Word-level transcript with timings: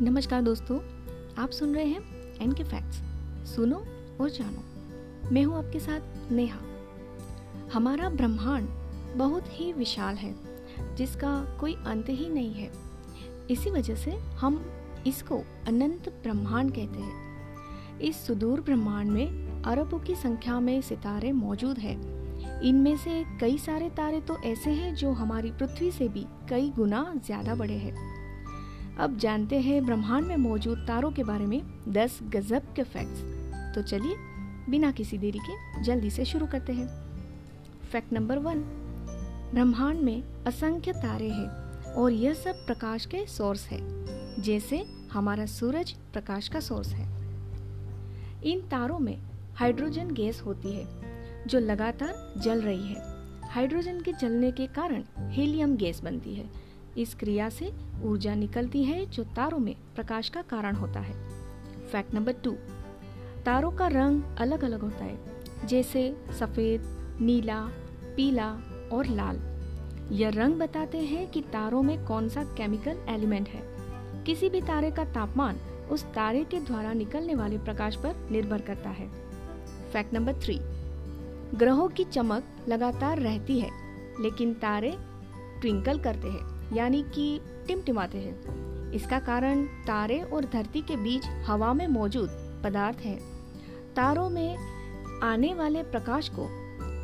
नमस्कार 0.00 0.42
दोस्तों, 0.42 0.78
आप 1.42 1.50
सुन 1.50 1.74
रहे 1.74 1.84
हैं 1.84 2.36
एन 2.42 2.52
के 2.52 2.64
फैक्ट्स 2.64 2.96
सुनो 3.46 3.76
और 4.20 4.28
जानो। 4.30 5.30
मैं 5.32 5.42
हूँ 5.44 5.56
आपके 5.58 5.78
साथ 5.78 6.30
नेहा। 6.32 6.58
हमारा 7.72 8.08
ब्रह्मांड 8.08 8.68
बहुत 9.18 9.44
ही 9.50 9.72
विशाल 9.72 10.14
है, 10.14 10.34
जिसका 10.96 11.32
कोई 11.60 11.74
अंत 11.86 12.08
ही 12.08 12.28
नहीं 12.28 12.52
है। 12.54 12.70
इसी 13.50 13.70
वजह 13.70 13.94
से 13.94 14.10
हम 14.40 14.64
इसको 15.06 15.38
अनंत 15.68 16.08
ब्रह्मांड 16.22 16.70
कहते 16.70 17.00
हैं। 17.00 17.98
इस 18.00 18.26
सुदूर 18.26 18.60
ब्रह्मांड 18.60 19.10
में 19.10 19.62
अरबों 19.62 19.98
की 19.98 20.14
संख्या 20.14 20.60
में 20.60 20.80
सितारे 20.80 21.32
मौजूद 21.32 21.78
हैं। 21.78 21.96
इनमें 22.62 22.96
से 22.96 23.24
कई 23.40 23.58
सारे 23.58 23.90
तारे 23.90 24.20
तो 24.20 24.36
ऐसे 24.44 24.70
हैं 24.70 24.94
जो 24.94 25.12
हमारी 25.12 25.50
पृथ्वी 25.50 25.90
से 25.90 26.08
भी 26.08 26.26
कई 26.50 26.70
गुना 26.70 27.12
ज़्यादा 27.26 27.54
बड़े 27.54 27.76
हैं। 27.76 28.17
अब 29.00 29.16
जानते 29.18 29.58
हैं 29.60 29.84
ब्रह्मांड 29.86 30.26
में 30.26 30.36
मौजूद 30.36 30.78
तारों 30.78 31.10
के 31.10 31.24
बारे 31.24 31.46
में 31.46 31.60
10 31.88 32.18
गजब 32.24 32.72
के 32.76 32.82
फैक्ट्स 32.84 33.20
तो 33.74 33.82
चलिए, 33.82 34.14
बिना 34.70 34.90
किसी 34.92 35.18
देरी 35.18 35.38
के 35.40 35.82
जल्दी 35.82 36.10
से 36.10 36.24
शुरू 36.24 36.46
करते 36.46 36.72
हैं। 36.72 36.88
फैक्ट 37.92 38.12
नंबर 38.12 38.38
वन 38.38 38.60
ब्रह्मांड 39.54 40.00
में 40.00 40.44
असंख्य 40.46 40.92
तारे 40.92 41.28
हैं 41.28 41.94
और 41.94 42.12
यह 42.12 42.34
सब 42.34 42.64
प्रकाश 42.66 43.06
के 43.06 43.24
सोर्स 43.26 43.66
है, 43.66 43.80
जैसे 44.42 44.84
हमारा 45.12 45.46
सूरज 45.46 45.92
प्रकाश 46.12 46.48
का 46.48 46.60
सोर्स 46.60 46.88
है। 46.88 47.06
इन 48.42 48.68
तारों 48.70 48.98
में 48.98 49.16
हाइड्रोजन 49.56 50.10
गैस 50.12 50.42
होती 50.46 50.72
है, 50.72 50.86
जो 51.46 51.58
लगातार 51.58 52.32
जल 52.38 52.60
रही 52.60 52.88
है। 52.88 53.02
हाइड्रोजन 53.50 54.00
के 54.00 54.12
जलने 54.12 54.50
के 54.52 54.66
कारण 54.74 55.04
हीलियम 55.30 55.76
गैस 55.76 56.00
बनती 56.04 56.34
है 56.34 56.50
इस 56.98 57.14
क्रिया 57.14 57.48
से 57.48 57.72
ऊर्जा 58.02 58.34
निकलती 58.34 58.84
है 58.84 59.06
जो 59.06 59.24
तारों 59.24 59.58
में 59.58 59.74
प्रकाश 59.94 60.28
का 60.28 60.42
कारण 60.42 60.76
होता 60.76 61.00
है। 61.00 61.14
फैक्ट 61.92 62.14
नंबर 62.14 62.32
टू 62.32 62.50
तारों 63.44 63.70
का 63.70 63.86
रंग 63.86 64.22
अलग 64.38 64.64
अलग 64.64 64.80
होता 64.80 65.04
है, 65.04 65.18
जैसे 65.64 66.16
सफ़ेद, 66.38 66.82
नीला, 67.20 67.60
पीला 68.16 68.50
और 68.92 69.06
लाल। 69.06 69.40
यह 70.12 70.28
रंग 70.28 70.54
बताते 70.54 70.98
हैं 70.98 71.30
कि 71.30 71.40
तारों 71.42 71.82
में 71.82 72.04
कौन 72.04 72.28
सा 72.28 72.44
केमिकल 72.44 72.98
एलिमेंट 73.08 73.48
है। 73.48 73.62
किसी 74.24 74.48
भी 74.48 74.60
तारे 74.60 74.90
का 74.90 75.04
तापमान 75.04 75.56
उस 75.90 76.04
तारे 76.04 76.44
के 76.44 76.60
द्वारा 76.60 76.92
निकलने 76.92 77.34
वाले 77.34 77.58
प्रकाश 77.58 77.96
पर 77.96 78.28
निर्भर 78.30 78.60
करता 78.60 78.90
है। 78.90 79.08
फैक्ट 79.92 80.14
नंबर 80.14 80.34
थ्री 80.34 80.58
ग्रहों 81.54 81.88
की 81.88 82.04
चमक 82.04 82.44
लगातार 82.68 83.18
रहती 83.18 83.60
है, 83.60 83.70
लेकिन 84.20 84.54
तारे 84.54 84.96
ट्विंकल 85.60 85.98
करते 85.98 86.28
हैं। 86.28 86.57
यानी 86.72 87.02
कि 87.14 87.40
टिमटिमाते 87.66 88.18
हैं। 88.18 88.92
इसका 88.92 89.18
कारण 89.18 89.64
तारे 89.86 90.20
और 90.22 90.44
धरती 90.44 90.80
के 90.80 90.96
बीच 90.96 91.26
हवा 91.46 91.72
में 91.72 91.86
मौजूद 91.88 92.28
पदार्थ 92.64 92.98
है। 92.98 93.16
तारों 93.96 94.28
में 94.30 94.56
आने 95.22 95.52
वाले 95.54 95.82
प्रकाश 95.82 96.30
को 96.38 96.44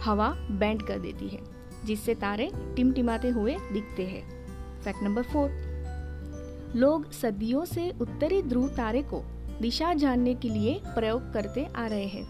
हवा 0.03 0.29
बैंड 0.51 0.83
कर 0.83 0.99
देती 0.99 1.29
है, 1.29 1.41
जिससे 1.85 2.15
तारे 2.15 2.51
टिमटिमाते 2.77 3.29
हुए 3.29 3.57
दिखते 3.73 4.07
हैं। 4.07 4.23
फैक्ट 4.83 5.03
नंबर 5.03 5.23
फोर 5.23 5.63
लोग 6.77 7.11
सदियों 7.13 7.65
से 7.65 7.91
उत्तरी 8.01 8.43
ध्रुव 8.43 8.69
तारे 8.69 9.03
को 9.03 9.23
दिशा 9.61 9.93
जानने 9.95 10.35
के 10.35 10.49
लिए 10.49 10.81
प्रयोग 10.87 11.33
करते 11.33 11.65
आ 11.77 11.87
रहे 11.87 12.07
हैं, 12.07 12.27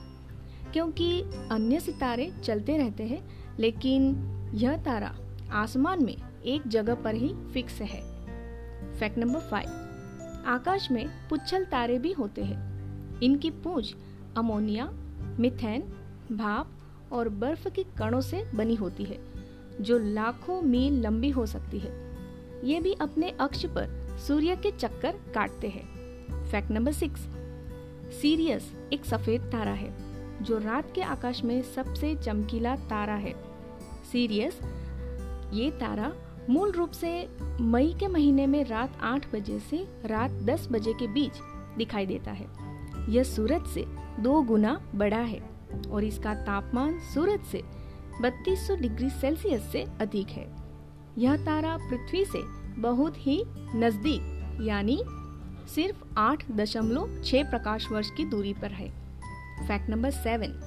क्योंकि 0.72 1.20
अन्य 1.50 1.80
सितारे 1.80 2.30
चलते 2.44 2.76
रहते 2.78 3.02
हैं, 3.02 3.22
लेकिन 3.58 4.02
यह 4.54 4.76
तारा 4.76 5.14
आसमान 5.52 6.04
में 6.04 6.16
एक 6.46 6.68
जगह 6.68 6.94
पर 6.94 7.14
ही 7.14 7.34
फिक्स 7.52 7.80
है। 7.80 8.02
फैक्ट 8.94 9.18
नंबर 9.18 9.40
फाइव, 9.40 9.68
आकाश 10.46 10.90
में 10.90 11.08
पुच्छल 11.30 11.64
तारे 11.64 11.98
भी 11.98 12.12
होते 12.12 12.44
हैं। 12.44 13.20
इनकी 13.20 13.50
पूंछ 13.50 13.94
अमोनिया, 14.36 14.90
मिथेन, 15.40 15.82
भाप 16.32 16.70
और 17.12 17.28
बर्फ़ 17.28 17.68
के 17.68 17.82
कणों 17.82 18.20
से 18.20 18.44
बनी 18.54 18.74
होती 18.74 19.04
है, 19.04 19.18
जो 19.80 19.98
लाखों 19.98 20.62
मील 20.62 21.00
लंबी 21.02 21.30
हो 21.30 21.46
सकती 21.46 21.78
है। 21.78 21.92
ये 22.64 22.80
भी 22.80 22.94
अपने 23.00 23.30
अक्ष 23.30 23.66
पर 23.66 24.18
सूर्य 24.26 24.56
के 24.56 24.70
चक्कर 24.70 25.12
काटते 25.34 25.68
हैं। 25.68 25.94
फैक्ट 26.46 26.70
नंबर 26.70 26.92
सिक्स, 26.92 27.20
सीरियस 28.22 28.72
एक 28.92 29.04
सफ़ेद 29.04 29.42
तारा 29.42 29.72
है, 29.72 29.94
जो 30.42 30.58
रात 30.58 30.92
के 30.94 31.02
आकाश 31.02 31.44
में 31.44 31.62
सबसे 31.62 32.14
चमकीला 32.14 32.76
तारा 32.76 33.14
है। 33.14 33.34
सीरियस, 34.12 34.60
ये 35.52 35.70
तारा 35.70 36.12
मूल 36.50 36.70
रूप 36.70 36.90
से 36.90 37.10
मई 37.60 37.94
के 38.00 38.06
महीने 38.06 38.46
में 38.46 38.64
रात 38.64 38.98
आठ 39.02 39.26
बजे 39.32 39.58
से 39.60 39.76
रात 40.04 40.30
दस 40.44 40.66
बजे 40.72 40.92
के 40.92 41.06
बीच 41.06 41.38
दिखाई 41.78 42.06
देता 42.06 42.30
है। 42.30 42.46
यह 43.08 43.22
सूरज 43.22 43.66
से 43.66 43.84
दो 44.20 44.42
गुना 44.42 44.80
बड़ा 44.94 45.18
है 45.18 45.40
और 45.90 46.04
इसका 46.04 46.34
तापमान 46.34 46.98
सूरज 47.14 47.44
से 47.44 47.62
3200 48.20 48.76
डिग्री 48.76 49.10
सेल्सियस 49.10 49.62
से 49.62 49.86
अधिक 50.00 50.28
है। 50.28 50.46
यह 51.18 51.36
तारा 51.36 51.76
पृथ्वी 51.80 52.24
से 52.24 52.42
बहुत 52.80 53.26
ही 53.26 53.42
नज़दीक, 53.74 54.58
यानी 54.62 55.02
सिर्फ़ 55.74 56.04
आठ 56.18 56.50
दशमलव 56.50 57.22
छह 57.22 57.50
प्रकाश 57.50 57.90
वर्ष 57.90 58.10
की 58.10 58.24
दूरी 58.24 58.52
पर 58.52 58.70
है। 58.70 58.88
फैक्ट 59.68 59.90
नंबर 59.90 60.10
सेवन, 60.10 60.60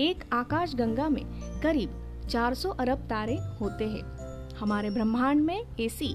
एक 0.00 0.24
आकाश 0.32 0.74
गंगा 0.74 1.08
में 1.08 1.24
करीब 1.62 2.00
400 2.28 2.70
अरब 2.70 2.98
तारे 2.98 3.36
होते 3.60 3.84
हैं। 3.84 4.23
हमारे 4.60 4.90
ब्रह्मांड 4.90 5.42
में 5.42 5.64
ऐसी 5.80 6.08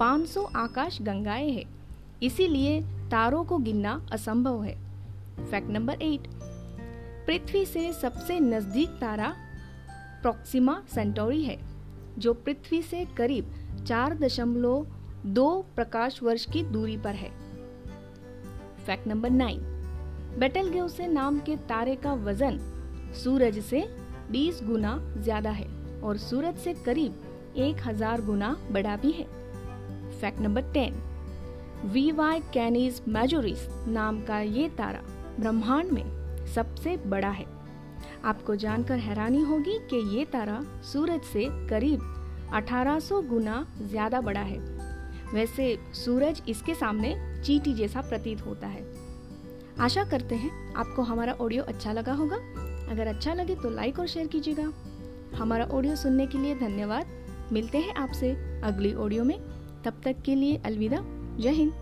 500 0.00 0.44
आकाश 0.56 1.02
गंगाएँ 1.02 1.50
हैं। 1.50 1.64
इसीलिए 2.22 2.80
तारों 3.10 3.44
को 3.44 3.58
गिनना 3.58 4.00
असंभव 4.12 4.62
है। 4.64 4.74
फैक्ट 5.50 5.70
नंबर 5.70 6.02
एट 6.02 6.28
पृथ्वी 7.26 7.64
से 7.66 7.92
सबसे 7.92 8.40
नज़दीक 8.40 8.88
तारा 8.88 9.34
प्रोक्सिमा 10.22 10.82
सेंटोरी 10.94 11.42
है, 11.44 11.58
जो 12.18 12.32
पृथ्वी 12.34 12.82
से 12.82 13.04
करीब 13.16 13.50
चार 13.86 14.14
दशमलव 14.18 14.86
दो 15.26 15.48
प्रकाश 15.76 16.22
वर्ष 16.22 16.44
की 16.46 16.62
दूरी 16.62 16.96
पर 16.96 17.14
है। 17.14 17.30
फैक्ट 18.86 19.06
नंबर 19.08 19.30
नाइन 19.30 19.60
बेटल 20.38 20.88
से 20.88 21.06
नाम 21.06 21.38
के 21.38 21.56
तारे 21.68 21.94
का 21.96 22.12
वज़न 22.14 22.58
सूरज 23.24 23.58
से 23.58 23.80
20 24.32 24.62
गुना 24.62 24.98
ज़्यादा 25.16 25.50
है 25.50 25.66
और 26.00 26.16
सूरज 26.16 26.56
से 26.56 26.74
करीब 26.74 27.22
एक 27.58 27.76
हज़ार 27.86 28.20
गुना 28.20 28.56
बड़ा 28.72 28.96
भी 28.96 29.10
है। 29.12 29.24
Fact 30.20 30.40
number 30.40 30.62
ten 30.72 31.02
V 31.84 32.10
Y 32.12 32.40
Canis 32.54 33.00
Majoris 33.08 33.66
नाम 33.88 34.20
का 34.24 34.40
ये 34.40 34.68
तारा 34.68 35.00
ब्रह्मांड 35.40 35.90
में 35.92 36.04
सबसे 36.54 36.96
बड़ा 37.06 37.30
है। 37.30 37.46
आपको 38.24 38.56
जानकर 38.56 38.98
हैरानी 38.98 39.42
होगी 39.42 39.78
कि 39.90 39.96
ये 40.16 40.24
तारा 40.24 40.60
सूरज 40.84 41.22
से 41.22 41.44
करीब 41.68 42.00
1800 42.54 43.20
गुना 43.28 43.66
ज़्यादा 43.82 44.20
बड़ा 44.20 44.40
है। 44.42 44.58
वैसे 45.32 45.76
सूरज 45.94 46.42
इसके 46.48 46.74
सामने 46.74 47.14
चीटी 47.44 47.74
जैसा 47.74 48.00
प्रतीत 48.00 48.44
होता 48.46 48.66
है। 48.66 48.84
आशा 49.80 50.04
करते 50.04 50.34
हैं 50.34 50.74
आपको 50.74 51.02
हमारा 51.02 51.32
ऑडियो 51.34 51.62
अच्छा 51.64 51.92
लगा 51.92 52.12
होगा। 52.12 52.36
अगर 52.90 53.06
अच्छा 53.06 53.34
लगे 53.34 53.54
तो 53.54 53.70
लाइक 53.70 53.98
और 53.98 54.06
शेयर 54.06 54.26
कीजिएगा। 54.26 54.72
हमारा 55.36 55.64
ऑडियो 55.66 55.96
सुनने 55.96 56.26
के 56.26 56.38
लिए 56.38 56.54
धन्यवाद। 56.54 57.06
मिलते 57.52 57.78
हैं 57.78 57.94
आपसे 57.94 58.30
अगली 58.64 58.94
ऑडियो 58.94 59.24
में। 59.24 59.40
तब 59.84 60.00
तक 60.04 60.16
के 60.24 60.34
लिए 60.34 60.56
अलविदा। 60.56 60.98
जय 61.40 61.50
हिंद। 61.50 61.72